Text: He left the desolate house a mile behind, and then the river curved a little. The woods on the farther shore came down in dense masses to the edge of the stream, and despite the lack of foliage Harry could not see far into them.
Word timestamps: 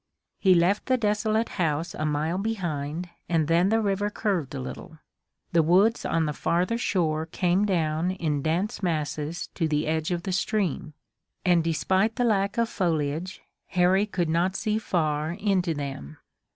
He 0.39 0.55
left 0.55 0.87
the 0.87 0.97
desolate 0.97 1.49
house 1.61 1.93
a 1.93 2.07
mile 2.07 2.39
behind, 2.39 3.09
and 3.29 3.47
then 3.47 3.69
the 3.69 3.81
river 3.81 4.09
curved 4.09 4.55
a 4.55 4.59
little. 4.59 4.97
The 5.51 5.61
woods 5.61 6.05
on 6.07 6.25
the 6.25 6.33
farther 6.33 6.79
shore 6.79 7.27
came 7.27 7.65
down 7.67 8.09
in 8.09 8.41
dense 8.41 8.81
masses 8.81 9.49
to 9.53 9.67
the 9.67 9.85
edge 9.85 10.09
of 10.09 10.23
the 10.23 10.31
stream, 10.31 10.95
and 11.45 11.63
despite 11.63 12.15
the 12.15 12.23
lack 12.23 12.57
of 12.57 12.67
foliage 12.67 13.41
Harry 13.67 14.07
could 14.07 14.27
not 14.27 14.55
see 14.55 14.79
far 14.79 15.33
into 15.33 15.75
them. 15.75 16.17